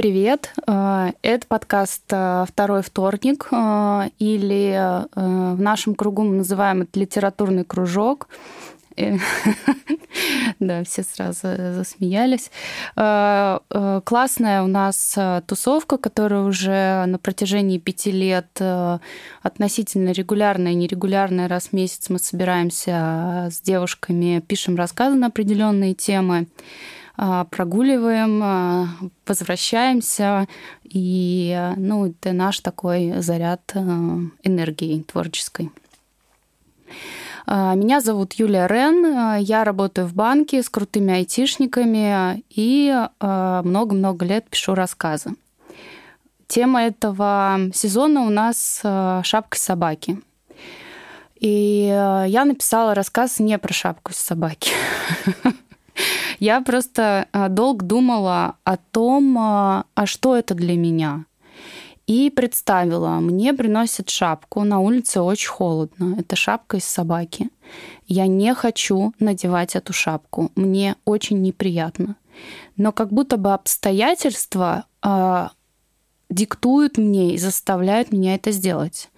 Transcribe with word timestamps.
Привет. 0.00 0.54
Э, 0.66 1.10
это 1.20 1.46
подкаст 1.46 2.04
э, 2.10 2.46
«Второй 2.48 2.80
вторник», 2.80 3.48
э, 3.52 4.08
или 4.18 5.04
в 5.14 5.60
нашем 5.60 5.94
кругу 5.94 6.22
мы 6.22 6.36
называем 6.36 6.80
это 6.80 6.98
«Литературный 6.98 7.66
кружок». 7.66 8.28
Да, 10.58 10.84
все 10.84 11.02
сразу 11.04 11.40
засмеялись. 11.42 12.50
Классная 12.94 14.62
у 14.62 14.66
нас 14.66 15.16
тусовка, 15.46 15.96
которая 15.96 16.42
уже 16.42 17.04
на 17.06 17.18
протяжении 17.18 17.78
пяти 17.78 18.10
лет 18.10 18.60
относительно 19.42 20.10
регулярная 20.10 20.72
и 20.72 20.74
нерегулярная. 20.74 21.48
Раз 21.48 21.68
в 21.68 21.72
месяц 21.72 22.10
мы 22.10 22.18
собираемся 22.18 23.48
с 23.50 23.60
девушками, 23.62 24.42
пишем 24.46 24.76
рассказы 24.76 25.16
на 25.16 25.28
определенные 25.28 25.94
темы. 25.94 26.48
А, 27.16 27.44
прогуливаем, 27.44 28.40
а, 28.42 28.88
возвращаемся, 29.26 30.48
и 30.84 31.72
ну, 31.76 32.06
это 32.06 32.32
наш 32.32 32.60
такой 32.60 33.20
заряд 33.20 33.60
а, 33.74 33.80
энергии 34.42 35.02
творческой. 35.02 35.70
Меня 37.46 38.00
зовут 38.00 38.34
Юлия 38.34 38.68
Рен, 38.68 39.38
я 39.40 39.64
работаю 39.64 40.06
в 40.06 40.14
банке 40.14 40.62
с 40.62 40.68
крутыми 40.68 41.14
айтишниками 41.14 42.44
и 42.48 42.94
много-много 43.18 44.24
лет 44.24 44.48
пишу 44.48 44.74
рассказы. 44.74 45.32
Тема 46.46 46.82
этого 46.84 47.58
сезона 47.74 48.20
у 48.22 48.30
нас 48.30 48.80
«Шапка 48.82 49.58
собаки». 49.58 50.20
И 51.40 51.86
я 51.86 52.44
написала 52.44 52.94
рассказ 52.94 53.40
не 53.40 53.58
про 53.58 53.72
шапку 53.72 54.12
собаки. 54.12 54.70
Я 56.40 56.62
просто 56.62 57.28
а, 57.32 57.48
долго 57.48 57.84
думала 57.84 58.56
о 58.64 58.78
том, 58.78 59.36
а, 59.38 59.84
а 59.94 60.06
что 60.06 60.34
это 60.34 60.54
для 60.54 60.74
меня. 60.74 61.26
И 62.06 62.30
представила, 62.30 63.20
мне 63.20 63.52
приносят 63.52 64.08
шапку, 64.08 64.64
на 64.64 64.80
улице 64.80 65.20
очень 65.20 65.50
холодно. 65.50 66.16
Это 66.18 66.34
шапка 66.34 66.78
из 66.78 66.84
собаки. 66.84 67.50
Я 68.08 68.26
не 68.26 68.52
хочу 68.54 69.12
надевать 69.20 69.76
эту 69.76 69.92
шапку. 69.92 70.50
Мне 70.56 70.96
очень 71.04 71.40
неприятно. 71.42 72.16
Но 72.76 72.90
как 72.90 73.12
будто 73.12 73.36
бы 73.36 73.52
обстоятельства 73.52 74.86
э, 75.04 75.48
диктуют 76.30 76.96
мне 76.96 77.34
и 77.34 77.38
заставляют 77.38 78.12
меня 78.12 78.34
это 78.34 78.50
сделать. 78.50 79.10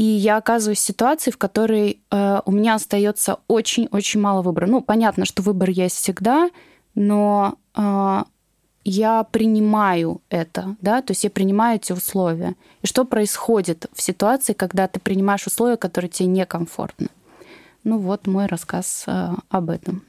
И 0.00 0.02
я 0.02 0.38
оказываюсь 0.38 0.78
в 0.78 0.82
ситуации, 0.82 1.30
в 1.30 1.36
которой 1.36 2.00
э, 2.10 2.40
у 2.46 2.52
меня 2.52 2.76
остается 2.76 3.40
очень-очень 3.48 4.18
мало 4.18 4.40
выбора. 4.40 4.66
Ну, 4.66 4.80
понятно, 4.80 5.26
что 5.26 5.42
выбор 5.42 5.68
есть 5.68 5.96
всегда, 5.96 6.48
но 6.94 7.58
э, 7.76 8.22
я 8.84 9.24
принимаю 9.24 10.22
это, 10.30 10.74
да, 10.80 11.02
то 11.02 11.10
есть 11.10 11.24
я 11.24 11.28
принимаю 11.28 11.76
эти 11.76 11.92
условия. 11.92 12.56
И 12.80 12.86
что 12.86 13.04
происходит 13.04 13.90
в 13.92 14.00
ситуации, 14.00 14.54
когда 14.54 14.88
ты 14.88 15.00
принимаешь 15.00 15.46
условия, 15.46 15.76
которые 15.76 16.08
тебе 16.08 16.30
некомфортны? 16.30 17.08
Ну 17.84 17.98
вот 17.98 18.26
мой 18.26 18.46
рассказ 18.46 19.04
э, 19.06 19.32
об 19.50 19.68
этом. 19.68 20.02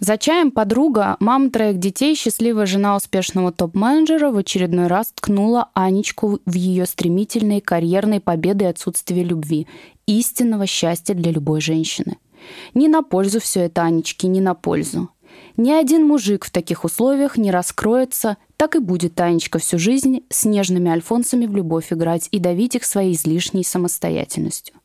За 0.00 0.16
чаем 0.16 0.50
подруга, 0.50 1.18
мама 1.20 1.50
троих 1.50 1.78
детей, 1.78 2.14
счастливая 2.14 2.64
жена 2.64 2.96
успешного 2.96 3.52
топ-менеджера 3.52 4.30
в 4.30 4.38
очередной 4.38 4.86
раз 4.86 5.12
ткнула 5.14 5.68
Анечку 5.74 6.40
в 6.46 6.54
ее 6.54 6.86
стремительные 6.86 7.60
карьерные 7.60 8.20
победы 8.20 8.64
и 8.64 8.68
отсутствие 8.68 9.24
любви, 9.24 9.66
истинного 10.06 10.66
счастья 10.66 11.12
для 11.12 11.30
любой 11.30 11.60
женщины. 11.60 12.16
Не 12.72 12.88
на 12.88 13.02
пользу 13.02 13.40
все 13.40 13.60
это 13.60 13.82
Анечке, 13.82 14.26
не 14.26 14.40
на 14.40 14.54
пользу. 14.54 15.10
Ни 15.58 15.70
один 15.70 16.06
мужик 16.06 16.46
в 16.46 16.50
таких 16.50 16.84
условиях 16.84 17.36
не 17.36 17.50
раскроется, 17.50 18.38
так 18.56 18.76
и 18.76 18.78
будет 18.78 19.20
Анечка 19.20 19.58
всю 19.58 19.78
жизнь 19.78 20.20
с 20.30 20.46
нежными 20.46 20.90
альфонсами 20.90 21.44
в 21.44 21.54
любовь 21.54 21.92
играть 21.92 22.26
и 22.30 22.38
давить 22.38 22.74
их 22.74 22.84
своей 22.84 23.12
излишней 23.12 23.64
самостоятельностью. 23.64 24.79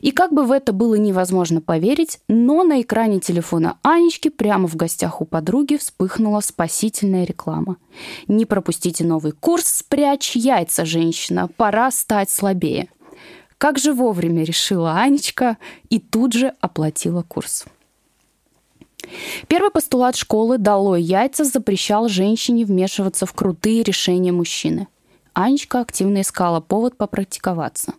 И 0.00 0.10
как 0.10 0.32
бы 0.32 0.44
в 0.44 0.52
это 0.52 0.72
было 0.72 0.94
невозможно 0.94 1.60
поверить, 1.60 2.20
но 2.28 2.64
на 2.64 2.80
экране 2.80 3.20
телефона 3.20 3.78
Анечки 3.82 4.28
прямо 4.28 4.66
в 4.68 4.76
гостях 4.76 5.20
у 5.20 5.24
подруги 5.24 5.76
вспыхнула 5.76 6.40
спасительная 6.40 7.24
реклама. 7.24 7.76
«Не 8.28 8.46
пропустите 8.46 9.04
новый 9.04 9.32
курс, 9.32 9.66
спрячь 9.66 10.36
яйца, 10.36 10.84
женщина, 10.84 11.48
пора 11.56 11.90
стать 11.90 12.30
слабее». 12.30 12.88
Как 13.58 13.78
же 13.78 13.92
вовремя 13.92 14.42
решила 14.42 14.94
Анечка 14.94 15.58
и 15.90 15.98
тут 15.98 16.32
же 16.32 16.54
оплатила 16.60 17.22
курс. 17.22 17.66
Первый 19.48 19.70
постулат 19.70 20.16
школы 20.16 20.56
«Долой 20.58 21.02
яйца» 21.02 21.44
запрещал 21.44 22.08
женщине 22.08 22.64
вмешиваться 22.64 23.26
в 23.26 23.32
крутые 23.32 23.82
решения 23.82 24.32
мужчины. 24.32 24.88
Анечка 25.32 25.80
активно 25.80 26.22
искала 26.22 26.60
повод 26.60 26.96
попрактиковаться. 26.96 27.94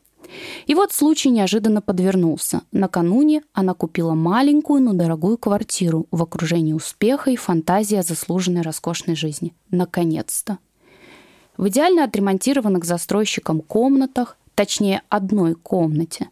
И 0.66 0.75
вот 0.75 0.94
случай 0.94 1.30
неожиданно 1.30 1.81
подвернулся. 1.81 2.62
Накануне 2.72 3.44
она 3.53 3.74
купила 3.74 4.14
маленькую, 4.14 4.81
но 4.81 4.94
дорогую 4.94 5.38
квартиру 5.38 6.08
в 6.12 6.22
окружении 6.24 6.74
успеха 6.74 7.31
и 7.31 7.36
фантазии 7.36 7.97
о 7.97 8.03
заслуженной 8.03 8.62
роскошной 8.62 9.16
жизни. 9.16 9.53
Наконец-то. 9.70 10.59
В 11.58 11.68
идеально 11.68 12.06
отремонтированных 12.06 12.86
застройщиком 12.86 13.62
комнатах, 13.62 14.38
точнее 14.56 15.03
одной 15.09 15.56
комнате, 15.56 16.30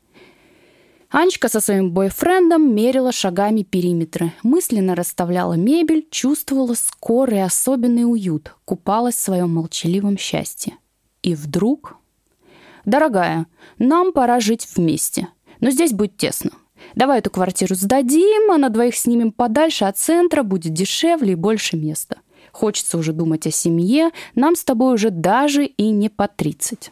Анечка 1.12 1.50
со 1.50 1.60
своим 1.60 1.90
бойфрендом 1.90 2.76
мерила 2.76 3.12
шагами 3.12 3.64
периметры, 3.64 4.32
мысленно 4.44 4.94
расставляла 4.94 5.54
мебель, 5.54 6.08
чувствовала 6.12 6.76
скорый 6.76 7.44
особенный 7.44 8.04
уют, 8.04 8.54
купалась 8.64 9.16
в 9.16 9.20
своем 9.20 9.56
молчаливом 9.56 10.20
счастье. 10.20 10.78
И 11.24 11.34
вдруг 11.34 11.99
«Дорогая, 12.86 13.48
нам 13.78 14.12
пора 14.14 14.40
жить 14.40 14.68
вместе, 14.76 15.28
но 15.60 15.70
здесь 15.70 15.92
будет 15.92 16.18
тесно. 16.18 16.52
Давай 16.96 17.20
эту 17.20 17.30
квартиру 17.30 17.76
сдадим, 17.76 18.52
а 18.52 18.58
на 18.58 18.70
двоих 18.70 18.96
снимем 18.96 19.32
подальше 19.32 19.86
от 19.86 19.98
центра, 19.98 20.44
будет 20.44 20.74
дешевле 20.74 21.34
и 21.34 21.36
больше 21.36 21.78
места. 21.78 22.18
Хочется 22.52 22.98
уже 22.98 23.14
думать 23.14 23.46
о 23.48 23.52
семье, 23.52 24.12
нам 24.36 24.56
с 24.56 24.64
тобой 24.64 24.94
уже 24.94 25.10
даже 25.10 25.66
и 25.66 25.90
не 25.90 26.10
по 26.10 26.24
30». 26.24 26.92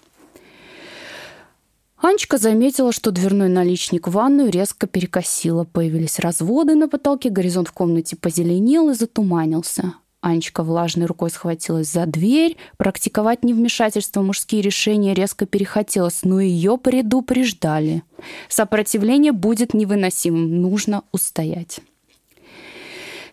Анечка 1.99 2.37
заметила, 2.37 2.91
что 2.91 3.09
дверной 3.09 3.49
наличник 3.49 4.07
в 4.07 4.11
ванную 4.11 4.51
резко 4.51 4.85
перекосило. 4.85 5.63
Появились 5.63 6.19
разводы 6.19 6.75
на 6.75 6.87
потолке, 6.87 7.29
горизонт 7.29 7.69
в 7.69 7.73
комнате 7.73 8.15
позеленел 8.15 8.91
и 8.91 8.93
затуманился. 8.93 9.93
Анечка 10.27 10.61
влажной 10.61 11.05
рукой 11.05 11.29
схватилась 11.29 11.87
за 11.89 12.05
дверь. 12.05 12.57
Практиковать 12.75 13.45
невмешательство 13.45 14.19
в 14.19 14.25
мужские 14.25 14.61
решения 14.61 15.13
резко 15.13 15.45
перехотелось, 15.45 16.23
но 16.23 16.41
ее 16.41 16.77
предупреждали. 16.77 18.03
Сопротивление 18.49 19.31
будет 19.31 19.73
невыносимым, 19.73 20.61
нужно 20.61 21.03
устоять. 21.13 21.79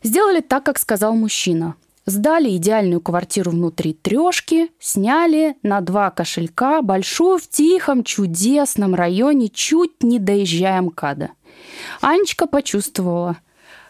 Сделали 0.04 0.41
так, 0.41 0.62
как 0.65 0.78
сказал 0.78 1.15
мужчина. 1.15 1.75
Сдали 2.06 2.54
идеальную 2.56 3.00
квартиру 3.00 3.50
внутри 3.50 3.94
трешки, 3.94 4.71
сняли 4.78 5.56
на 5.65 5.81
два 5.81 6.12
кошелька 6.12 6.81
большую 6.81 7.41
в 7.41 7.49
тихом, 7.49 8.04
чудесном 8.04 8.94
районе, 8.94 9.49
чуть 9.49 10.04
не 10.04 10.21
доезжая 10.21 10.81
МКАДа. 10.81 11.31
Анечка 12.00 12.47
почувствовала, 12.47 13.38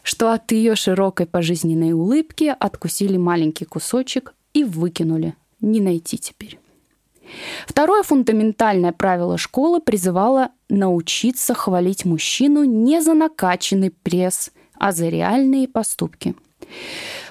что 0.04 0.32
от 0.32 0.52
ее 0.52 0.76
широкой 0.76 1.26
пожизненной 1.26 1.92
улыбки 1.92 2.54
откусили 2.60 3.16
маленький 3.16 3.64
кусочек 3.64 4.34
и 4.52 4.62
выкинули. 4.62 5.34
Не 5.60 5.80
найти 5.80 6.18
теперь. 6.18 6.58
Второе 7.66 8.02
фундаментальное 8.02 8.92
правило 8.92 9.38
школы 9.38 9.80
призывало 9.80 10.50
научиться 10.68 11.54
хвалить 11.54 12.04
мужчину 12.04 12.64
не 12.64 13.00
за 13.00 13.14
накачанный 13.14 13.90
пресс, 13.90 14.50
а 14.78 14.92
за 14.92 15.08
реальные 15.08 15.68
поступки. 15.68 16.34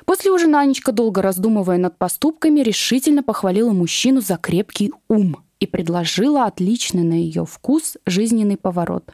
После 0.05 0.31
ужина 0.31 0.61
Анечка, 0.61 0.91
долго 0.91 1.21
раздумывая 1.21 1.77
над 1.77 1.97
поступками, 1.97 2.61
решительно 2.61 3.21
похвалила 3.21 3.71
мужчину 3.71 4.19
за 4.19 4.37
крепкий 4.37 4.91
ум– 5.07 5.37
и 5.63 5.65
предложила 5.65 6.45
отличный 6.45 7.03
на 7.03 7.13
ее 7.13 7.45
вкус 7.45 7.97
жизненный 8.05 8.57
поворот. 8.57 9.13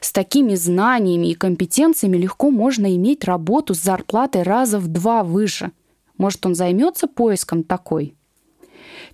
С 0.00 0.12
такими 0.12 0.54
знаниями 0.54 1.28
и 1.28 1.34
компетенциями 1.34 2.18
легко 2.18 2.50
можно 2.50 2.94
иметь 2.94 3.24
работу 3.24 3.74
с 3.74 3.82
зарплатой 3.82 4.42
раза 4.42 4.78
в 4.78 4.88
два 4.88 5.24
выше. 5.24 5.72
Может, 6.18 6.44
он 6.44 6.54
займется 6.54 7.06
поиском 7.06 7.62
такой? 7.62 8.14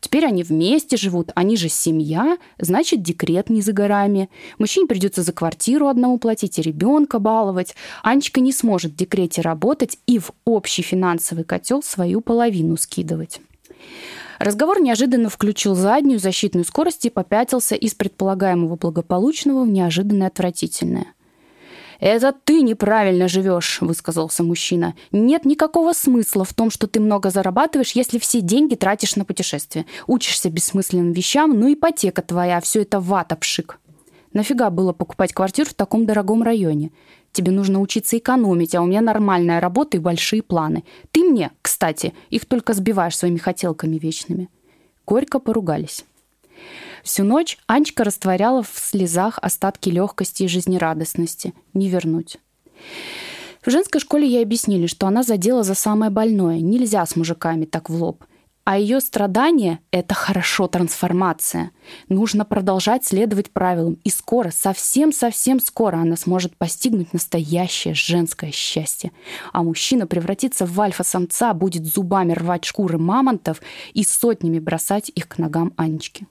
Теперь 0.01 0.27
они 0.27 0.43
вместе 0.43 0.97
живут, 0.97 1.31
они 1.37 1.57
же 1.57 1.69
семья, 1.69 2.37
значит, 2.59 3.03
декрет 3.03 3.49
не 3.49 3.63
за 3.63 3.73
горами. 3.73 4.29
Мужчине 4.59 4.89
придется 4.89 5.23
за 5.23 5.33
квартиру 5.33 5.87
одному 5.87 6.19
платить 6.19 6.59
и 6.59 6.63
ребенка 6.63 7.21
баловать. 7.21 7.77
Анечка 8.03 8.41
не 8.41 8.53
сможет 8.53 8.93
в 8.93 8.97
декрете 8.97 9.43
работать 9.43 9.99
и 10.07 10.19
в 10.19 10.33
общий 10.45 10.83
финансовый 10.83 11.45
котел 11.45 11.81
свою 11.85 12.21
половину 12.21 12.77
скидывать. 12.77 13.41
Разговор 14.43 14.81
неожиданно 14.81 15.29
включил 15.29 15.77
заднюю 15.77 16.19
защитную 16.19 16.65
скорость 16.65 17.05
и 17.05 17.11
попятился 17.11 17.77
из 17.77 17.95
предполагаемого 17.95 18.75
благополучного 18.75 19.63
в 19.63 19.69
неожиданное 19.69 20.27
отвратительное. 20.27 21.07
«Это 22.01 22.35
ты 22.45 22.63
неправильно 22.63 23.29
живешь»,— 23.29 23.79
высказался 23.81 24.43
мужчина. 24.43 24.97
«Нет 25.13 25.45
никакого 25.45 25.93
смысла 25.93 26.45
в 26.45 26.55
том, 26.55 26.73
что 26.73 26.89
ты 26.89 26.99
много 26.99 27.31
зарабатываешь, 27.31 27.93
если 27.93 28.19
все 28.19 28.41
деньги 28.41 28.75
тратишь 28.75 29.15
на 29.15 29.25
путешествия. 29.25 29.87
Учишься 30.09 30.51
бессмысленным 30.51 31.13
вещам, 31.13 31.57
ну 31.57 31.73
ипотека 31.73 32.21
твоя, 32.21 32.61
все 32.61 32.83
это 32.83 32.99
вата 32.99 33.37
пшик». 33.37 33.79
Нафига 34.33 34.71
было 34.71 34.93
покупать 34.93 35.33
квартиру 35.33 35.71
в 35.71 35.75
таком 35.75 36.05
дорогом 36.05 36.43
районе? 36.43 36.91
Тебе 37.33 37.51
нужно 37.51 37.81
учиться 37.81 38.19
экономить, 38.19 38.75
а 38.75 38.83
у 38.83 38.87
меня 38.87 39.01
нормальная 39.01 39.61
работа 39.61 39.97
и 39.97 40.01
большие 40.01 40.43
планы. 40.43 40.85
Ты 41.11 41.25
мне, 41.25 41.51
кстати, 41.63 42.13
их 42.29 42.45
только 42.45 42.75
сбиваешь 42.75 43.17
своими 43.17 43.39
хотелками 43.39 43.97
вечными. 43.97 44.49
Горько 45.07 45.39
поругались. 45.39 46.05
Всю 47.03 47.25
ночь 47.25 47.59
Анечка 47.67 48.05
растворяла 48.05 48.63
в 48.63 48.73
слезах 48.75 49.39
остатки 49.43 49.89
легкости 49.89 50.45
и 50.45 50.49
жизнерадостности. 50.49 51.55
Не 51.75 51.89
вернуть. 51.89 52.39
В 53.65 53.71
женской 53.71 54.01
школе 54.01 54.29
ей 54.29 54.43
объяснили, 54.43 54.87
что 54.87 55.07
она 55.07 55.23
задела 55.23 55.63
за 55.63 55.75
самое 55.75 56.11
больное. 56.11 56.61
Нельзя 56.61 57.05
с 57.05 57.17
мужиками 57.17 57.65
так 57.65 57.89
в 57.89 57.95
лоб. 57.95 58.25
А 58.65 58.79
ее 58.79 59.01
страдание— 59.01 59.81
это 59.91 60.15
хорошо 60.15 60.69
трансформация. 60.69 61.73
Нужно 62.09 62.45
продолжать 62.45 63.05
следовать 63.05 63.51
правилам. 63.51 63.99
И 64.05 64.11
скоро, 64.11 64.53
совсем-совсем 64.53 65.59
скоро 65.59 65.97
она 65.97 66.17
сможет 66.17 66.57
постигнуть 66.57 67.13
настоящее 67.13 67.95
женское 67.95 68.53
счастье. 68.53 69.11
А 69.53 69.65
мужчина 69.65 70.07
превратится 70.07 70.65
в 70.65 70.81
альфа-самца, 70.81 71.55
будет 71.55 71.87
зубами 71.87 72.35
рвать 72.35 72.65
шкуры 72.65 72.99
мамонтов 72.99 73.61
и 73.95 74.05
сотнями 74.05 74.61
бросать 74.61 75.11
их 75.13 75.27
к 75.27 75.39
ногам 75.39 75.73
Анечки. 75.77 76.29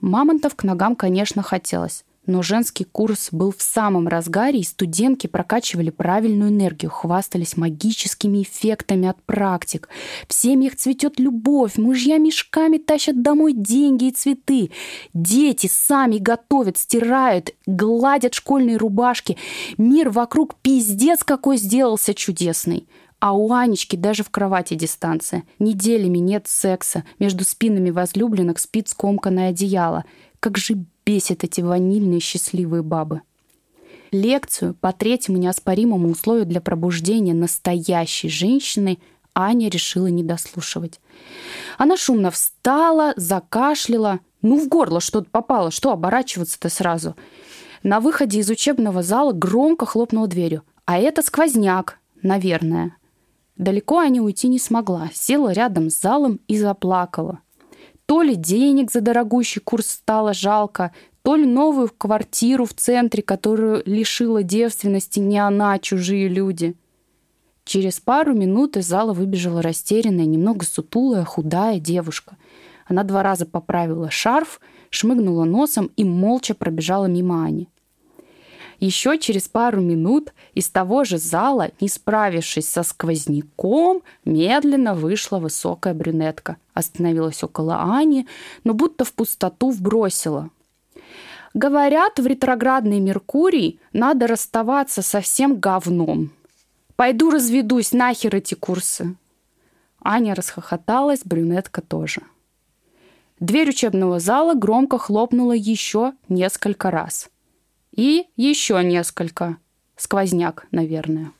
Мамонтов 0.00 0.54
к 0.54 0.62
ногам, 0.62 0.94
конечно, 0.94 1.42
хотелось. 1.42 2.04
Но 2.28 2.42
женский 2.42 2.84
курс 2.84 3.30
был 3.32 3.52
в 3.56 3.62
самом 3.62 4.06
разгаре, 4.06 4.60
и 4.60 4.62
студентки 4.62 5.26
прокачивали 5.26 5.88
правильную 5.88 6.50
энергию, 6.50 6.90
хвастались 6.90 7.56
магическими 7.56 8.42
эффектами 8.42 9.08
от 9.08 9.20
практик. 9.22 9.88
В 10.28 10.34
семьях 10.34 10.76
цветет 10.76 11.18
любовь, 11.18 11.78
мужья 11.78 12.18
мешками 12.18 12.76
тащат 12.76 13.22
домой 13.22 13.54
деньги 13.54 14.08
и 14.08 14.12
цветы. 14.12 14.70
Дети 15.14 15.70
сами 15.72 16.18
готовят, 16.18 16.76
стирают, 16.76 17.54
гладят 17.64 18.34
школьные 18.34 18.76
рубашки. 18.76 19.38
Мир 19.78 20.10
вокруг 20.10 20.54
пиздец 20.56 21.24
какой 21.24 21.56
сделался 21.56 22.12
чудесный. 22.12 22.86
А 23.20 23.32
у 23.32 23.50
Анечки 23.54 23.96
даже 23.96 24.22
в 24.22 24.28
кровати 24.28 24.74
дистанция. 24.74 25.44
Неделями 25.58 26.18
нет 26.18 26.46
секса. 26.46 27.04
Между 27.18 27.44
спинами 27.44 27.88
возлюбленных 27.88 28.58
спит 28.58 28.90
скомканное 28.90 29.48
одеяло. 29.48 30.04
Как 30.40 30.58
же 30.58 30.84
бесит 31.08 31.42
эти 31.42 31.62
ванильные 31.62 32.20
счастливые 32.20 32.82
бабы. 32.82 33.22
Лекцию 34.12 34.74
по 34.74 34.92
третьему 34.92 35.38
неоспоримому 35.38 36.10
условию 36.10 36.44
для 36.44 36.60
пробуждения 36.60 37.32
настоящей 37.32 38.28
женщины 38.28 38.98
Аня 39.34 39.70
решила 39.70 40.08
не 40.08 40.22
дослушивать. 40.22 41.00
Она 41.78 41.96
шумно 41.96 42.30
встала, 42.30 43.14
закашляла. 43.16 44.20
Ну, 44.42 44.60
в 44.62 44.68
горло 44.68 45.00
что-то 45.00 45.30
попало. 45.30 45.70
Что 45.70 45.92
оборачиваться-то 45.92 46.68
сразу? 46.68 47.16
На 47.82 48.00
выходе 48.00 48.40
из 48.40 48.50
учебного 48.50 49.02
зала 49.02 49.32
громко 49.32 49.86
хлопнула 49.86 50.26
дверью. 50.26 50.62
А 50.84 50.98
это 50.98 51.22
сквозняк, 51.22 52.00
наверное. 52.22 52.96
Далеко 53.56 54.00
Аня 54.00 54.20
уйти 54.20 54.46
не 54.48 54.58
смогла. 54.58 55.08
Села 55.14 55.52
рядом 55.52 55.88
с 55.88 55.98
залом 55.98 56.38
и 56.48 56.58
заплакала. 56.58 57.40
То 58.08 58.22
ли 58.22 58.36
денег 58.36 58.90
за 58.90 59.02
дорогущий 59.02 59.60
курс 59.60 59.90
стало 59.90 60.32
жалко, 60.32 60.92
то 61.20 61.36
ли 61.36 61.44
новую 61.44 61.90
квартиру 61.90 62.64
в 62.64 62.72
центре, 62.72 63.22
которую 63.22 63.82
лишила 63.84 64.42
девственности 64.42 65.18
не 65.20 65.38
она, 65.38 65.74
а 65.74 65.78
чужие 65.78 66.26
люди. 66.28 66.74
Через 67.64 68.00
пару 68.00 68.32
минут 68.32 68.78
из 68.78 68.86
зала 68.86 69.12
выбежала 69.12 69.60
растерянная, 69.60 70.24
немного 70.24 70.64
сутулая, 70.64 71.24
худая 71.24 71.78
девушка. 71.80 72.38
Она 72.86 73.04
два 73.04 73.22
раза 73.22 73.44
поправила 73.44 74.10
шарф, 74.10 74.58
шмыгнула 74.88 75.44
носом 75.44 75.90
и 75.96 76.04
молча 76.04 76.54
пробежала 76.54 77.04
мимо 77.04 77.44
Ани. 77.44 77.68
Еще 78.80 79.18
через 79.18 79.48
пару 79.48 79.80
минут 79.80 80.32
из 80.54 80.68
того 80.70 81.02
же 81.02 81.18
зала, 81.18 81.70
не 81.80 81.88
справившись 81.88 82.68
со 82.68 82.84
сквозняком, 82.84 84.02
медленно 84.24 84.94
вышла 84.94 85.38
высокая 85.38 85.94
брюнетка. 85.94 86.58
Остановилась 86.74 87.42
около 87.42 87.96
Ани, 87.96 88.28
но 88.62 88.74
будто 88.74 89.04
в 89.04 89.12
пустоту 89.12 89.70
вбросила. 89.70 90.50
Говорят, 91.54 92.20
в 92.20 92.26
ретроградный 92.26 93.00
Меркурий 93.00 93.80
надо 93.92 94.28
расставаться 94.28 95.02
со 95.02 95.20
всем 95.20 95.58
говном. 95.58 96.30
Пойду 96.94 97.30
разведусь, 97.30 97.92
нахер 97.92 98.36
эти 98.36 98.54
курсы. 98.54 99.16
Аня 100.00 100.36
расхохоталась, 100.36 101.22
брюнетка 101.24 101.80
тоже. 101.80 102.22
Дверь 103.40 103.70
учебного 103.70 104.20
зала 104.20 104.54
громко 104.54 104.98
хлопнула 104.98 105.52
еще 105.52 106.12
несколько 106.28 106.92
раз– 106.92 107.28
и 107.98 108.28
еще 108.36 108.80
несколько. 108.84 109.56
Сквозняк, 109.96 110.66
наверное. 110.70 111.32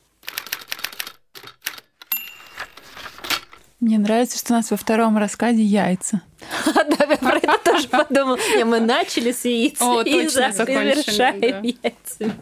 Мне 3.79 3.97
нравится, 3.97 4.37
что 4.37 4.53
у 4.53 4.57
нас 4.57 4.69
во 4.69 4.75
втором 4.75 5.17
рассказе 5.17 5.63
яйца. 5.63 6.21
Да, 6.75 7.05
я 7.09 7.17
про 7.17 7.37
это 7.37 7.57
тоже 7.63 7.87
подумала. 7.89 8.37
Мы 8.65 8.81
начали 8.81 9.31
с 9.31 9.45
яиц 9.45 9.79
и 10.05 10.27
завершаем 10.27 11.63
яйцами. 11.63 12.33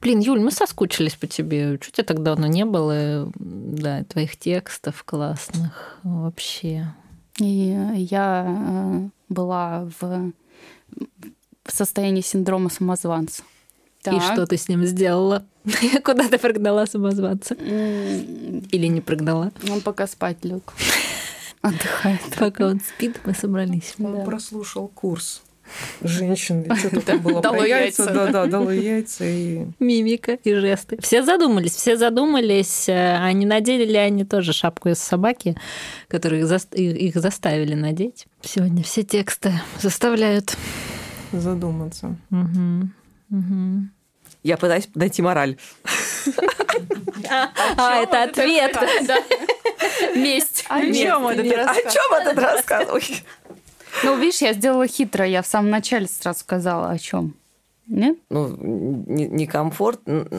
Блин, 0.00 0.20
Юль, 0.20 0.38
мы 0.38 0.52
соскучились 0.52 1.16
по 1.16 1.26
тебе. 1.26 1.78
Чуть 1.78 1.94
тебя 1.94 2.04
так 2.04 2.22
давно 2.22 2.46
не 2.46 2.64
было. 2.64 3.28
Да, 3.34 4.04
твоих 4.04 4.36
текстов 4.36 5.02
классных 5.02 5.98
вообще. 6.04 6.94
И 7.40 7.76
я 7.96 8.44
э, 8.46 9.08
была 9.28 9.88
в 10.00 10.32
в 11.68 11.76
состоянии 11.76 12.22
синдрома 12.22 12.70
самозванца. 12.70 13.42
Так. 14.02 14.14
И 14.14 14.20
что 14.20 14.46
ты 14.46 14.56
с 14.56 14.68
ним 14.68 14.84
сделала? 14.84 15.44
Куда 16.04 16.28
ты 16.28 16.38
прогнала 16.38 16.86
самозванца? 16.86 17.54
Или 17.54 18.86
не 18.86 19.00
прогнала? 19.00 19.52
Он 19.70 19.80
пока 19.80 20.06
спать 20.06 20.44
лег. 20.44 20.72
Отдыхает. 21.62 22.20
Пока 22.38 22.66
он 22.66 22.80
спит, 22.80 23.20
мы 23.24 23.34
собрались. 23.34 23.94
Он 23.98 24.24
прослушал 24.24 24.88
курс 24.88 25.42
женщины. 26.02 26.64
Что-то 26.76 27.00
там 27.02 27.20
было 27.20 27.40
про 27.40 27.66
яйца. 27.66 28.06
Да, 28.06 28.28
да, 28.28 28.46
дало 28.46 28.70
яйца 28.70 29.24
и... 29.24 29.66
Мимика 29.78 30.38
и 30.44 30.54
жесты. 30.54 30.98
Все 31.02 31.22
задумались, 31.22 31.72
все 31.72 31.96
задумались, 31.96 32.86
а 32.88 33.30
не 33.32 33.44
надели 33.44 33.84
ли 33.84 33.96
они 33.96 34.24
тоже 34.24 34.52
шапку 34.52 34.88
из 34.88 34.98
собаки, 34.98 35.56
которую 36.08 36.46
их 36.46 37.14
заставили 37.14 37.74
надеть. 37.74 38.26
Сегодня 38.42 38.82
все 38.82 39.02
тексты 39.02 39.52
заставляют 39.80 40.56
задуматься. 41.32 42.16
Угу. 42.30 42.88
Угу. 43.30 43.88
Я 44.42 44.56
пытаюсь 44.56 44.88
найти 44.94 45.22
мораль. 45.22 45.56
А, 47.30 47.96
это 47.96 48.22
ответ. 48.24 48.76
Месть. 50.16 50.64
О 50.68 50.80
чем 50.80 51.26
этот 51.26 51.52
рассказ? 51.52 51.78
О 51.78 51.90
чем 51.90 52.14
этот 52.20 52.38
рассказ? 52.38 52.88
Ну, 54.04 54.16
видишь, 54.16 54.42
я 54.42 54.52
сделала 54.52 54.86
хитро. 54.86 55.26
Я 55.26 55.42
в 55.42 55.46
самом 55.46 55.70
начале 55.70 56.06
сразу 56.06 56.40
сказала 56.40 56.90
о 56.90 56.98
чем. 56.98 57.34
Нет? 57.86 58.18
Ну, 58.28 58.48
некомфорт. 59.06 60.00
Не 60.06 60.30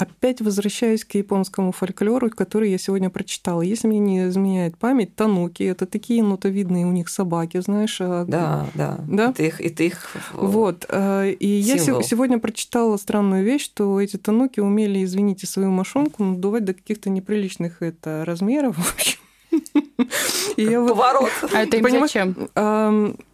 Опять 0.00 0.40
возвращаюсь 0.40 1.04
к 1.04 1.14
японскому 1.14 1.72
фольклору, 1.72 2.30
который 2.30 2.70
я 2.70 2.78
сегодня 2.78 3.10
прочитала. 3.10 3.60
Если 3.60 3.86
мне 3.86 3.98
не 3.98 4.28
изменяет 4.28 4.78
память, 4.78 5.14
тануки– 5.14 5.62
это 5.64 5.84
такие 5.84 6.22
нотовидные 6.22 6.86
у 6.86 6.90
них 6.90 7.10
собаки, 7.10 7.60
знаешь. 7.60 7.98
А, 8.00 8.24
да, 8.24 8.66
да. 8.72 8.98
да? 9.06 9.28
Это 9.28 9.42
их, 9.42 9.60
это 9.60 9.82
их 9.82 10.16
Вот. 10.32 10.86
Э, 10.88 11.30
и 11.30 11.62
символ. 11.62 12.00
я 12.00 12.06
сегодня 12.06 12.38
прочитала 12.38 12.96
странную 12.96 13.44
вещь, 13.44 13.64
что 13.64 14.00
эти 14.00 14.16
тануки 14.16 14.60
умели, 14.60 15.04
извините, 15.04 15.46
свою 15.46 15.70
мошонку 15.70 16.24
надувать 16.24 16.64
до 16.64 16.72
каких-то 16.72 17.10
неприличных 17.10 17.82
это 17.82 18.24
размеров. 18.24 18.76
В 18.78 18.94
общем, 18.94 19.18
и 20.62 20.74
Поворот. 20.74 21.30
А 21.52 21.62
это 21.62 21.76
им 21.76 22.00
зачем? 22.00 22.48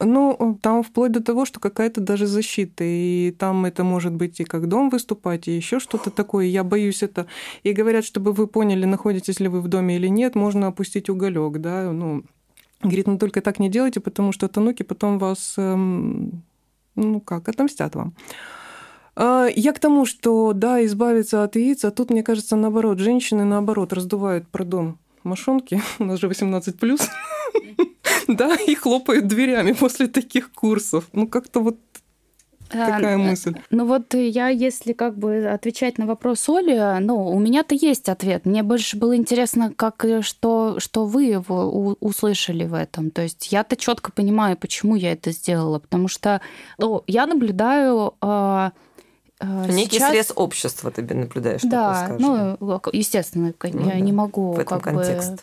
Ну, 0.00 0.58
там 0.62 0.82
вплоть 0.82 1.12
до 1.12 1.22
того, 1.22 1.44
что 1.44 1.60
какая-то 1.60 2.00
даже 2.00 2.26
защита. 2.26 2.84
И 2.84 3.34
там 3.38 3.64
это 3.64 3.84
может 3.84 4.12
быть 4.12 4.40
и 4.40 4.44
как 4.44 4.68
дом 4.68 4.90
выступать, 4.90 5.48
и 5.48 5.52
еще 5.52 5.80
что-то 5.80 6.10
такое. 6.10 6.46
Я 6.46 6.64
боюсь 6.64 7.02
это. 7.02 7.26
И 7.62 7.72
говорят, 7.72 8.04
чтобы 8.04 8.32
вы 8.32 8.46
поняли, 8.46 8.84
находитесь 8.84 9.40
ли 9.40 9.48
вы 9.48 9.60
в 9.60 9.68
доме 9.68 9.96
или 9.96 10.08
нет, 10.08 10.34
можно 10.34 10.68
опустить 10.68 11.08
уголек, 11.08 11.58
да, 11.58 11.92
ну, 11.92 12.22
Говорит, 12.82 13.06
ну 13.06 13.18
только 13.18 13.40
так 13.40 13.58
не 13.58 13.68
делайте, 13.68 14.00
потому 14.00 14.32
что 14.32 14.48
тануки 14.48 14.82
потом 14.82 15.18
вас, 15.18 15.54
эм, 15.56 16.42
ну 16.94 17.20
как, 17.20 17.48
отомстят 17.48 17.94
вам. 17.94 18.14
А, 19.14 19.46
я 19.46 19.72
к 19.72 19.78
тому, 19.78 20.04
что 20.04 20.52
да, 20.52 20.84
избавиться 20.84 21.42
от 21.42 21.56
яиц, 21.56 21.84
а 21.84 21.90
тут, 21.90 22.10
мне 22.10 22.22
кажется, 22.22 22.54
наоборот, 22.54 22.98
женщины 22.98 23.44
наоборот 23.44 23.92
раздувают, 23.92 24.46
пардон, 24.48 24.98
мошонки, 25.26 25.80
у 25.98 26.04
нас 26.04 26.20
же 26.20 26.28
18 26.28 26.78
плюс, 26.78 27.08
да, 28.28 28.54
и 28.54 28.74
хлопают 28.74 29.26
дверями 29.26 29.72
после 29.72 30.06
таких 30.06 30.52
курсов. 30.52 31.04
Ну, 31.12 31.26
как-то 31.26 31.60
вот 31.60 31.76
Такая 32.68 33.14
а, 33.14 33.18
мысль. 33.18 33.54
Ну 33.70 33.86
вот 33.86 34.14
я, 34.14 34.48
если 34.48 34.92
как 34.92 35.16
бы 35.16 35.46
отвечать 35.46 35.98
на 35.98 36.06
вопрос 36.06 36.48
Оли, 36.48 36.98
ну, 37.00 37.28
у 37.28 37.38
меня-то 37.38 37.74
есть 37.74 38.08
ответ. 38.08 38.44
Мне 38.44 38.62
больше 38.62 38.96
было 38.96 39.16
интересно, 39.16 39.72
как 39.74 40.04
что, 40.22 40.80
что 40.80 41.04
вы 41.06 41.24
его 41.24 41.96
услышали 42.00 42.64
в 42.64 42.74
этом. 42.74 43.10
То 43.10 43.22
есть 43.22 43.52
я-то 43.52 43.76
четко 43.76 44.10
понимаю, 44.10 44.56
почему 44.56 44.96
я 44.96 45.12
это 45.12 45.30
сделала. 45.30 45.78
Потому 45.78 46.08
что 46.08 46.40
ну, 46.78 47.04
я 47.06 47.26
наблюдаю 47.26 48.14
э, 48.20 48.70
Некий 49.40 49.96
сейчас... 49.96 50.10
срез 50.10 50.32
общества 50.34 50.90
ты 50.90 51.02
наблюдаешь. 51.02 51.60
Да, 51.62 52.16
ну, 52.18 52.56
естественно, 52.92 53.52
ну, 53.62 53.80
я 53.80 53.92
да. 53.92 54.00
не 54.00 54.12
могу 54.12 54.52
в 54.52 54.58
этом 54.58 54.80
как 54.80 54.94
контекст. 54.94 55.32
бы 55.32 55.38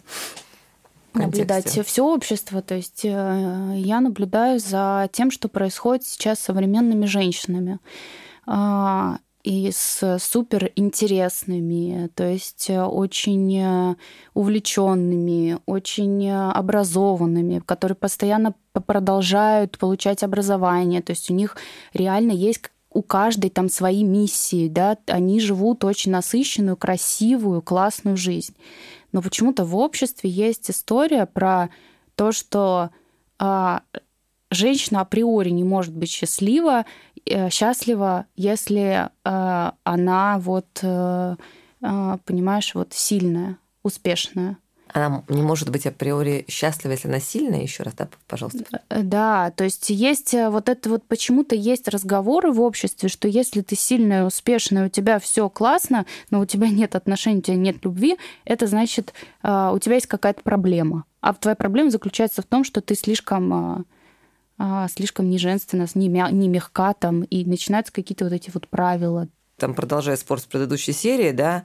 наблюдать 1.13 1.79
все 1.85 2.03
общество. 2.03 2.61
То 2.61 2.75
есть 2.75 3.05
э, 3.05 3.73
я 3.75 4.01
наблюдаю 4.01 4.59
за 4.59 5.09
тем, 5.11 5.31
что 5.31 5.47
происходит 5.47 6.05
сейчас 6.05 6.39
с 6.39 6.43
современными 6.43 7.05
женщинами 7.05 7.79
а, 8.45 9.17
и 9.43 9.71
с 9.71 10.17
супер 10.19 10.71
интересными, 10.75 12.09
то 12.15 12.23
есть 12.25 12.69
э, 12.69 12.81
очень 12.81 13.57
э, 13.57 13.95
увлеченными, 14.33 15.59
очень 15.65 16.31
образованными, 16.31 17.59
которые 17.59 17.95
постоянно 17.95 18.55
продолжают 18.73 19.77
получать 19.77 20.23
образование, 20.23 21.01
то 21.01 21.11
есть 21.11 21.29
у 21.29 21.33
них 21.33 21.57
реально 21.93 22.31
есть 22.31 22.71
у 22.93 23.01
каждой 23.01 23.49
там 23.49 23.69
свои 23.69 24.03
миссии, 24.03 24.67
да, 24.67 24.97
они 25.07 25.39
живут 25.39 25.83
очень 25.83 26.11
насыщенную, 26.11 26.77
красивую, 26.77 27.61
классную 27.61 28.17
жизнь. 28.17 28.55
Но 29.11 29.21
почему-то 29.21 29.65
в 29.65 29.75
обществе 29.75 30.29
есть 30.29 30.69
история 30.71 31.25
про 31.25 31.69
то, 32.15 32.31
что 32.31 32.89
а, 33.39 33.81
женщина 34.53 35.01
априори 35.01 35.49
не 35.49 35.63
может 35.63 35.93
быть 35.93 36.09
счастлива, 36.09 36.85
э, 37.25 37.49
счастлива, 37.49 38.25
если 38.35 39.09
э, 39.23 39.71
она 39.83 40.39
вот, 40.39 40.79
э, 40.81 41.35
понимаешь, 41.79 42.73
вот 42.75 42.93
сильная, 42.93 43.57
успешная. 43.83 44.57
Она 44.93 45.23
не 45.27 45.41
может 45.41 45.71
быть 45.71 45.87
априори 45.87 46.45
счастлива, 46.47 46.91
если 46.91 47.07
она 47.07 47.19
сильная, 47.19 47.61
еще 47.61 47.81
раз, 47.81 47.95
да, 47.95 48.07
пожалуйста. 48.27 48.63
Э, 48.89 49.01
да, 49.01 49.49
то 49.51 49.63
есть 49.63 49.89
есть 49.89 50.35
э, 50.35 50.49
вот 50.49 50.69
это 50.69 50.87
вот 50.87 51.03
почему-то 51.07 51.55
есть 51.55 51.87
разговоры 51.87 52.51
в 52.51 52.61
обществе, 52.61 53.09
что 53.09 53.27
если 53.27 53.61
ты 53.61 53.75
сильная, 53.75 54.23
успешная, 54.23 54.85
у 54.85 54.89
тебя 54.89 55.17
все 55.17 55.49
классно, 55.49 56.05
но 56.29 56.39
у 56.39 56.45
тебя 56.45 56.69
нет 56.69 56.95
отношений, 56.95 57.39
у 57.39 57.41
тебя 57.41 57.57
нет 57.57 57.83
любви, 57.83 58.17
это 58.45 58.67
значит, 58.67 59.15
э, 59.41 59.71
у 59.73 59.79
тебя 59.79 59.95
есть 59.95 60.07
какая-то 60.07 60.43
проблема. 60.43 61.05
А 61.21 61.33
твоя 61.33 61.55
проблема 61.55 61.89
заключается 61.89 62.43
в 62.43 62.45
том, 62.45 62.63
что 62.63 62.81
ты 62.81 62.95
слишком 62.95 63.85
слишком 64.91 65.29
не 65.29 65.39
женственна, 65.39 65.87
не, 65.95 66.07
мя- 66.07 66.29
не 66.29 66.47
мягка 66.47 66.93
там, 66.93 67.23
и 67.23 67.43
начинаются 67.43 67.91
какие-то 67.91 68.25
вот 68.25 68.33
эти 68.33 68.51
вот 68.53 68.67
правила. 68.67 69.27
Там, 69.57 69.73
продолжая 69.73 70.15
спор 70.15 70.39
с 70.39 70.45
предыдущей 70.45 70.93
серии, 70.93 71.31
да, 71.31 71.63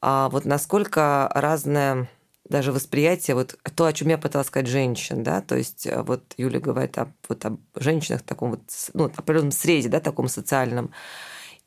а 0.00 0.28
вот 0.28 0.44
насколько 0.44 1.30
разная 1.34 2.08
даже 2.48 2.72
восприятие, 2.72 3.34
вот 3.34 3.58
то, 3.74 3.84
о 3.86 3.92
чем 3.92 4.08
я 4.08 4.18
пыталась 4.18 4.48
сказать, 4.48 4.66
женщин, 4.66 5.22
да, 5.22 5.40
то 5.40 5.56
есть 5.56 5.86
э, 5.86 6.02
вот 6.02 6.34
Юля 6.36 6.60
говорит 6.60 6.96
о, 6.98 7.12
вот 7.28 7.44
об 7.44 7.60
женщинах 7.74 8.22
в 8.22 8.24
таком 8.24 8.50
вот, 8.50 8.62
ну, 8.94 9.04
определенном 9.04 9.52
срезе, 9.52 9.88
да, 9.88 10.00
таком 10.00 10.28
социальном. 10.28 10.92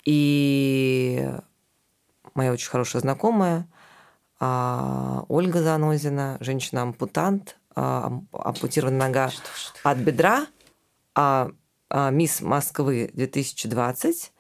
И 0.05 1.29
моя 2.33 2.51
очень 2.51 2.69
хорошая 2.69 3.01
знакомая, 3.01 3.67
а, 4.39 5.23
Ольга 5.27 5.61
Занозина, 5.61 6.37
женщина-ампутант, 6.39 7.57
а, 7.75 8.11
ампутирована 8.31 8.97
нога 8.97 9.31
от 9.83 9.97
бедра, 9.99 10.47
а, 11.13 11.51
мисс 12.09 12.41
Москвы 12.41 13.11
2020, 13.13 14.31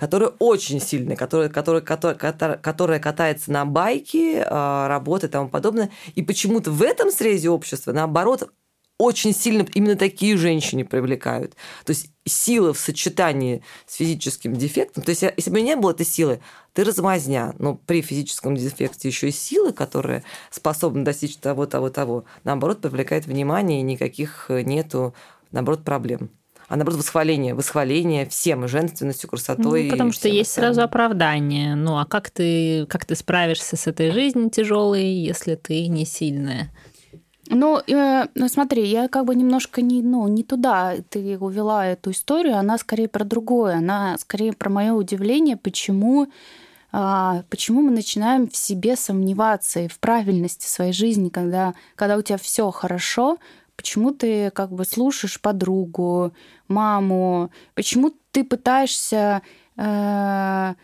которая 0.00 0.30
очень 0.38 0.80
сильная, 0.80 1.14
которая, 1.14 1.50
которая, 1.50 1.82
которая, 1.82 2.56
которая 2.56 2.98
катается 2.98 3.52
на 3.52 3.66
байке, 3.66 4.42
а, 4.48 4.88
работает 4.88 5.30
и 5.30 5.34
тому 5.34 5.50
подобное. 5.50 5.90
И 6.14 6.22
почему-то 6.22 6.70
в 6.70 6.80
этом 6.80 7.10
срезе 7.10 7.50
общества, 7.50 7.92
наоборот, 7.92 8.50
очень 8.96 9.34
сильно 9.34 9.66
именно 9.74 9.96
такие 9.96 10.38
женщины 10.38 10.86
привлекают. 10.86 11.54
То 11.84 11.90
есть 11.90 12.12
сила 12.24 12.72
в 12.72 12.78
сочетании 12.78 13.62
с 13.86 13.96
физическим 13.96 14.54
дефектом. 14.54 15.02
То 15.02 15.10
есть 15.10 15.22
если 15.36 15.50
бы 15.50 15.60
не 15.60 15.76
было 15.76 15.90
этой 15.90 16.06
силы, 16.06 16.40
ты 16.72 16.82
размазня. 16.82 17.54
Но 17.58 17.74
при 17.74 18.00
физическом 18.00 18.56
дефекте 18.56 19.06
еще 19.06 19.28
и 19.28 19.32
силы, 19.32 19.74
которая 19.74 20.24
способна 20.50 21.04
достичь 21.04 21.36
того, 21.36 21.66
того, 21.66 21.90
того, 21.90 22.24
наоборот, 22.44 22.80
привлекает 22.80 23.26
внимание, 23.26 23.80
и 23.80 23.82
никаких 23.82 24.46
нету, 24.48 25.14
наоборот, 25.50 25.84
проблем 25.84 26.30
а 26.70 26.76
наоборот 26.76 27.00
восхваление, 27.00 27.52
восхваление 27.52 28.26
всем, 28.26 28.64
и 28.64 28.68
женственностью, 28.68 29.28
красотой. 29.28 29.86
Ну, 29.86 29.90
потому 29.90 30.12
что 30.12 30.28
есть 30.28 30.50
остальным. 30.50 30.74
сразу 30.74 30.84
оправдание. 30.84 31.74
Ну, 31.74 31.98
а 31.98 32.06
как 32.06 32.30
ты, 32.30 32.86
как 32.86 33.04
ты 33.04 33.16
справишься 33.16 33.76
с 33.76 33.88
этой 33.88 34.12
жизнью 34.12 34.50
тяжелой, 34.50 35.04
если 35.04 35.56
ты 35.56 35.88
не 35.88 36.06
сильная? 36.06 36.70
Ну, 37.48 37.80
э, 37.84 38.26
ну, 38.36 38.48
смотри, 38.48 38.86
я 38.86 39.08
как 39.08 39.24
бы 39.24 39.34
немножко 39.34 39.82
не, 39.82 40.00
ну, 40.00 40.28
не 40.28 40.44
туда 40.44 40.94
ты 41.08 41.36
увела 41.38 41.86
эту 41.86 42.12
историю, 42.12 42.56
она 42.56 42.78
скорее 42.78 43.08
про 43.08 43.24
другое, 43.24 43.74
она 43.78 44.16
скорее 44.18 44.52
про 44.52 44.70
мое 44.70 44.92
удивление, 44.92 45.56
почему, 45.56 46.28
а, 46.92 47.42
почему 47.50 47.82
мы 47.82 47.90
начинаем 47.90 48.48
в 48.48 48.54
себе 48.54 48.94
сомневаться 48.94 49.80
и 49.80 49.88
в 49.88 49.98
правильности 49.98 50.68
своей 50.68 50.92
жизни, 50.92 51.30
когда, 51.30 51.74
когда 51.96 52.16
у 52.16 52.22
тебя 52.22 52.38
все 52.38 52.70
хорошо, 52.70 53.38
почему 53.80 54.10
ты 54.10 54.50
как 54.50 54.70
бы 54.72 54.84
слушаешь 54.84 55.40
подругу, 55.40 56.34
маму, 56.68 57.50
почему 57.74 58.12
ты 58.30 58.44
пытаешься 58.44 59.40
э, 59.78 60.74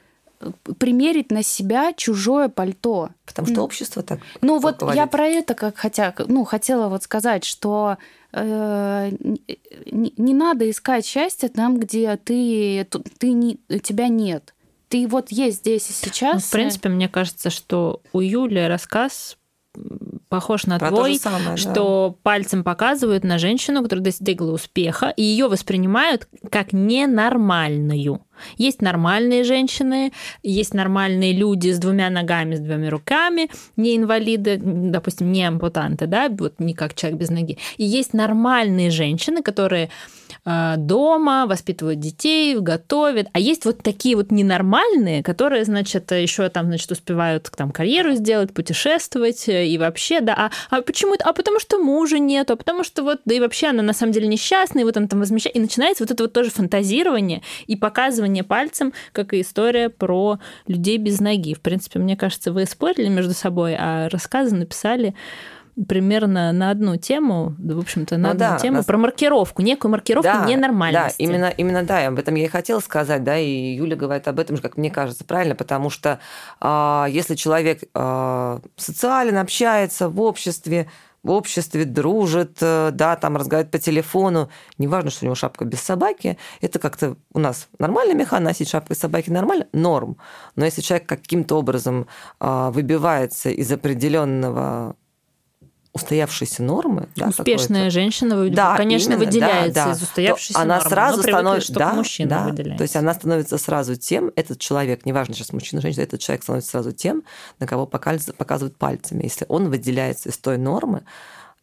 примерить 0.79 1.31
на 1.31 1.43
себя 1.43 1.93
чужое 1.93 2.49
пальто. 2.49 3.11
Потому 3.27 3.49
что 3.49 3.63
общество 3.63 4.03
так. 4.03 4.21
Ну 4.41 4.59
вот 4.61 4.79
говорит. 4.79 4.97
я 4.97 5.07
про 5.07 5.27
это 5.27 5.53
как 5.53 5.77
хотя, 5.77 6.15
ну 6.27 6.45
хотела 6.45 6.89
вот 6.89 7.03
сказать, 7.03 7.45
что 7.45 7.99
э, 8.33 9.11
не, 9.93 10.15
не 10.17 10.33
надо 10.33 10.71
искать 10.71 11.05
счастье 11.05 11.51
там, 11.51 11.79
где 11.79 12.17
ты 12.17 12.89
ты 13.19 13.33
не 13.33 13.59
тебя 13.83 14.09
нет. 14.09 14.55
Ты 14.89 15.07
вот 15.07 15.31
есть 15.31 15.59
здесь 15.59 15.91
и 15.91 15.93
сейчас. 15.93 16.35
Ну, 16.35 16.41
в 16.41 16.51
принципе, 16.51 16.89
мне 16.89 17.11
кажется, 17.11 17.51
что 17.51 18.01
у 18.15 18.21
Юли 18.21 18.67
рассказ 18.67 19.37
похож 20.29 20.67
на 20.67 20.79
Про 20.79 20.91
твой, 20.91 21.17
самое, 21.17 21.57
что 21.57 22.11
да. 22.11 22.17
пальцем 22.23 22.65
показывают 22.65 23.25
на 23.25 23.39
женщину, 23.39 23.83
которая 23.83 24.05
достигла 24.05 24.53
успеха, 24.53 25.13
и 25.17 25.23
ее 25.23 25.49
воспринимают 25.49 26.29
как 26.51 26.73
ненормальную. 26.73 28.23
Есть 28.59 28.83
нормальные 28.83 29.45
женщины, 29.45 30.13
есть 30.43 30.75
нормальные 30.75 31.33
люди 31.33 31.71
с 31.71 31.79
двумя 31.79 32.11
ногами, 32.11 32.57
с 32.57 32.61
двумя 32.61 32.91
руками, 32.91 33.51
не 33.77 33.97
инвалиды, 33.97 34.61
допустим, 34.63 35.33
не 35.33 35.45
ампутанты, 35.45 36.07
да, 36.07 36.29
вот 36.29 36.55
не 36.59 36.75
как 36.75 36.95
человек 36.95 37.21
без 37.21 37.31
ноги. 37.31 37.59
И 37.77 37.85
есть 37.85 38.13
нормальные 38.13 38.91
женщины, 38.91 39.43
которые 39.43 39.91
дома, 40.47 41.47
воспитывают 41.47 41.99
детей, 41.99 42.57
готовят. 42.57 43.29
А 43.33 43.41
есть 43.41 43.65
вот 43.65 43.83
такие 43.83 44.15
вот 44.17 44.31
ненормальные, 44.31 45.23
которые, 45.23 45.65
значит, 45.65 46.13
еще 46.13 46.49
там, 46.49 46.67
значит, 46.67 46.91
успевают 46.91 47.51
там 47.57 47.73
карьеру 47.73 48.15
сделать, 48.15 48.55
путешествовать 48.55 49.49
э, 49.49 49.67
и 49.67 49.77
вообще, 49.77 50.21
да. 50.21 50.35
А, 50.35 50.51
а 50.71 50.83
почему? 50.83 51.15
А 51.25 51.33
потому 51.33 51.59
что 51.59 51.79
мужа 51.79 52.19
нету, 52.19 52.53
а 52.53 52.57
потому 52.57 52.85
что 52.85 53.03
вот, 53.03 53.21
да 53.25 53.35
и 53.35 53.41
вообще 53.41 53.69
она 53.69 53.83
на 53.83 53.93
самом 53.93 54.13
деле 54.13 54.29
несчастная, 54.29 54.83
и 54.83 54.85
вот 54.85 54.97
он 54.97 55.09
там 55.09 55.19
возмещает. 55.19 55.57
И 55.57 55.61
начинается 55.61 56.05
вот 56.05 56.11
это 56.13 56.23
вот 56.23 56.33
тоже 56.33 56.51
фантазирование 56.51 57.43
и 57.67 57.75
показывание 57.75 58.45
пальцем, 58.45 58.93
как 59.13 59.35
и 59.35 59.41
история 59.41 59.89
про 59.89 60.39
людей 60.69 60.99
без 60.99 61.21
ноги. 61.21 61.55
В 61.55 61.61
принципе, 61.61 61.99
мне 61.99 62.17
кажется, 62.17 62.53
вы 62.53 62.67
спорили 62.67 63.09
между 63.09 63.35
собой, 63.35 63.77
а 63.79 64.09
рассказы 64.11 64.55
написали 64.55 65.15
примерно 65.89 66.53
на 66.53 66.71
одну 66.71 66.97
тему, 66.97 67.55
в 67.59 67.79
общем-то, 67.79 68.17
на 68.17 68.29
ну, 68.29 68.31
одну 68.31 68.39
да, 68.39 68.59
тему 68.59 68.77
нас... 68.79 68.87
про 68.87 68.97
маркировку, 68.97 69.61
некую 69.63 69.91
маркировку 69.93 70.31
да, 70.33 70.47
ненормальности. 70.47 71.19
Да, 71.19 71.25
именно, 71.25 71.47
именно 71.51 71.83
да, 71.83 72.07
об 72.07 72.19
этом 72.19 72.35
я 72.35 72.47
и 72.47 72.49
хотела 72.49 72.81
сказать, 72.81 73.23
да, 73.25 73.37
и 73.39 73.75
Юля 73.75 73.95
говорит 73.95 74.27
об 74.27 74.41
этом 74.41 74.57
же, 74.57 74.63
как 74.63 74.79
мне 74.79 74.91
кажется, 74.91 75.25
правильно, 75.25 75.55
потому 75.55 75.91
что 75.91 76.19
э, 76.61 77.07
если 77.11 77.35
человек 77.35 77.83
э, 77.95 78.59
социален, 78.77 79.37
общается 79.37 80.09
в 80.09 80.19
обществе, 80.23 80.89
в 81.23 81.31
обществе 81.31 81.85
дружит, 81.85 82.57
э, 82.63 82.91
да, 82.93 83.17
там 83.17 83.37
разговаривает 83.37 83.71
по 83.71 83.79
телефону, 83.79 84.49
неважно, 84.79 85.11
что 85.11 85.25
у 85.25 85.27
него 85.27 85.35
шапка 85.35 85.67
без 85.67 85.83
собаки, 85.83 86.39
это 86.63 86.79
как-то 86.79 87.17
у 87.35 87.39
нас 87.39 87.69
нормально 87.79 88.15
меха 88.15 88.41
носить 88.41 88.71
шапку 88.71 88.95
без 88.95 88.99
собаки 88.99 89.29
нормально, 89.29 89.67
норм. 89.75 90.17
Но 90.55 90.65
если 90.65 90.81
человек 90.81 91.07
каким-то 91.07 91.57
образом 91.59 92.07
выбивается 92.41 93.51
из 93.51 93.71
определенного 93.71 94.97
устоявшейся 95.97 96.63
нормы. 96.63 97.09
Да, 97.17 97.29
Успешная 97.29 97.91
женщина, 97.91 98.49
да, 98.51 98.77
конечно, 98.77 99.15
именно, 99.15 99.25
выделяется 99.25 99.75
да, 99.75 99.87
да. 99.87 99.93
из 99.93 100.03
устоявшейся 100.03 100.61
она 100.61 100.77
нормы. 100.77 100.91
Сразу 100.91 101.23
становится, 101.23 101.73
да, 101.73 101.93
мужчина 101.93 102.31
да, 102.31 102.45
выделяется. 102.45 102.79
То 102.79 102.83
есть 102.83 102.97
она 102.97 103.15
становится 103.15 103.59
сразу 103.59 103.97
тем, 103.97 104.31
этот 104.37 104.61
человек, 104.61 105.05
неважно 105.05 105.35
сейчас 105.35 105.53
мужчина, 105.53 105.83
женщина, 105.83 106.05
этот 106.05 106.21
человек 106.21 106.45
становится 106.45 106.71
сразу 106.71 106.93
тем, 106.93 107.25
на 107.59 107.67
кого 107.67 107.87
показывают 107.87 108.77
пальцами. 108.77 109.25
Если 109.25 109.45
он 109.49 109.69
выделяется 109.69 110.29
из 110.29 110.39
той 110.39 110.59
нормы, 110.59 111.03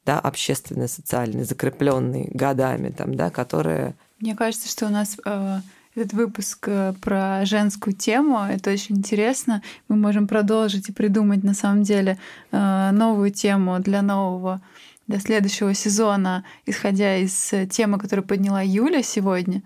да, 0.06 0.20
общественной, 0.20 0.90
социальной, 0.90 1.44
закрепленной 1.44 2.30
годами, 2.34 2.90
там, 2.90 3.16
да, 3.16 3.30
которая... 3.30 3.96
Мне 4.20 4.36
кажется, 4.36 4.70
что 4.70 4.88
у 4.88 4.90
нас 4.90 5.18
э, 5.26 5.60
этот 5.96 6.14
выпуск 6.14 6.68
э, 6.68 6.94
про 7.02 7.46
женскую 7.46 7.96
тему. 7.96 8.40
Это 8.40 8.72
очень 8.72 8.98
интересно. 8.98 9.62
Мы 9.88 9.96
можем 9.96 10.28
продолжить 10.28 10.90
и 10.90 10.92
придумать 10.94 11.44
на 11.44 11.54
самом 11.54 11.84
деле 11.84 12.18
э, 12.52 12.92
новую 12.92 13.32
тему 13.32 13.80
для 13.80 14.02
нового 14.02 14.62
для 15.06 15.20
следующего 15.20 15.74
сезона, 15.74 16.46
исходя 16.66 17.18
из 17.18 17.52
э, 17.52 17.68
темы, 17.68 18.00
которую 18.00 18.26
подняла 18.26 18.62
Юля 18.62 19.04
сегодня, 19.04 19.62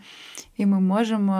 и 0.56 0.66
мы 0.66 0.80
можем 0.80 1.32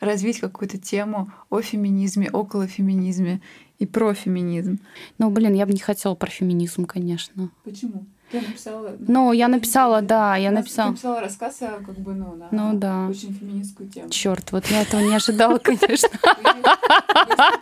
развить 0.00 0.40
какую-то 0.40 0.78
тему 0.78 1.30
о 1.48 1.60
феминизме, 1.62 2.28
около 2.30 2.66
феминизме 2.66 3.40
и 3.78 3.86
про 3.86 4.14
феминизм. 4.14 4.80
Ну, 5.18 5.30
блин, 5.30 5.54
я 5.54 5.64
бы 5.64 5.72
не 5.72 5.78
хотела 5.78 6.16
про 6.16 6.28
феминизм, 6.28 6.86
конечно. 6.86 7.50
Почему? 7.62 8.04
Ты 8.30 8.40
написала... 8.40 8.96
Ну, 8.98 9.32
я 9.32 9.48
написала, 9.48 10.02
да, 10.02 10.36
я 10.36 10.50
написала... 10.50 10.88
Ты 10.88 10.92
написала 10.92 11.20
рассказ, 11.20 11.58
как 11.60 11.98
бы, 11.98 12.14
ну, 12.14 12.34
на 12.34 12.48
ну, 12.50 12.78
да. 12.78 13.06
очень 13.08 13.32
феминистскую 13.32 13.88
тему. 13.88 14.10
Черт, 14.10 14.50
вот 14.50 14.66
я 14.66 14.82
этого 14.82 15.00
не 15.00 15.14
ожидала, 15.14 15.58
конечно. 15.62 16.08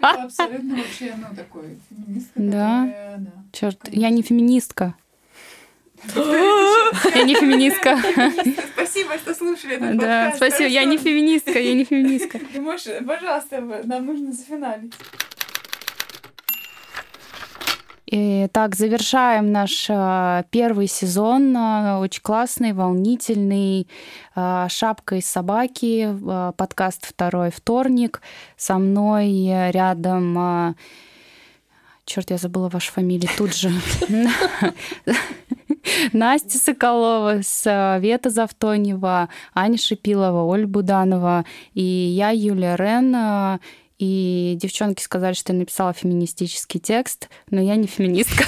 абсолютно 0.00 0.76
вообще, 0.76 1.14
ну, 1.16 1.36
такой 1.36 1.78
феминистка, 1.90 2.32
Да? 2.36 3.20
Черт, 3.52 3.78
я 3.90 4.08
не 4.10 4.22
феминистка. 4.22 4.94
Я 7.14 7.22
не 7.24 7.34
феминистка. 7.34 7.98
Спасибо, 8.74 9.16
что 9.18 9.34
слушали 9.34 9.76
этот 9.76 9.98
Да, 9.98 10.32
спасибо. 10.36 10.68
Я 10.68 10.84
не 10.84 10.98
феминистка, 10.98 11.58
я 11.58 11.74
не 11.74 11.84
феминистка. 11.84 12.38
Ты 12.38 12.60
можешь, 12.60 12.86
пожалуйста, 13.06 13.60
нам 13.84 14.06
нужно 14.06 14.32
зафиналить. 14.32 14.92
Так, 18.52 18.76
завершаем 18.76 19.50
наш 19.50 19.86
а, 19.90 20.44
первый 20.50 20.86
сезон, 20.86 21.52
а, 21.56 21.98
очень 21.98 22.22
классный, 22.22 22.72
волнительный, 22.72 23.88
а, 24.36 24.68
«Шапка 24.68 25.16
из 25.16 25.26
собаки», 25.26 26.14
подкаст 26.56 27.06
«Второй 27.06 27.50
вторник». 27.50 28.22
Со 28.56 28.78
мной 28.78 29.48
рядом... 29.72 30.76
Черт, 32.04 32.30
я 32.30 32.36
забыла 32.36 32.68
вашу 32.68 32.92
фамилию 32.92 33.30
тут 33.36 33.52
же. 33.52 33.72
Настя 36.12 36.58
Соколова, 36.58 37.40
Света 37.42 38.30
Завтонева, 38.30 39.28
Аня 39.54 39.78
Шипилова, 39.78 40.44
Ольга 40.44 40.68
Буданова 40.68 41.44
и 41.72 41.82
я, 41.82 42.30
Юлия 42.30 42.76
Рен. 42.76 43.58
И 43.98 44.56
девчонки 44.60 45.02
сказали, 45.02 45.34
что 45.34 45.52
я 45.52 45.58
написала 45.58 45.92
феминистический 45.92 46.80
текст, 46.80 47.28
но 47.50 47.60
я 47.60 47.76
не 47.76 47.86
феминистка. 47.86 48.44